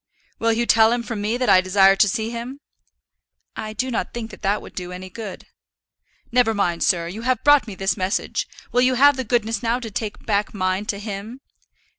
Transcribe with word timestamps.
"Will 0.39 0.51
you 0.51 0.65
tell 0.65 0.91
him 0.91 1.03
from 1.03 1.21
me 1.21 1.37
that 1.37 1.47
I 1.47 1.61
desire 1.61 1.95
to 1.95 2.07
see 2.09 2.31
him?" 2.31 2.59
"I 3.55 3.71
do 3.73 3.91
not 3.91 4.15
think 4.15 4.31
that 4.31 4.41
that 4.41 4.59
would 4.59 4.73
do 4.73 4.91
any 4.91 5.11
good." 5.11 5.45
"Never 6.31 6.55
mind, 6.55 6.83
sir; 6.83 7.07
you 7.07 7.21
have 7.21 7.43
brought 7.43 7.67
me 7.67 7.75
his 7.77 7.95
message; 7.95 8.47
will 8.71 8.81
you 8.81 8.95
have 8.95 9.15
the 9.15 9.23
goodness 9.23 9.61
now 9.61 9.79
to 9.79 9.91
take 9.91 10.25
back 10.25 10.55
mine 10.55 10.87
to 10.87 10.97
him?" 10.97 11.39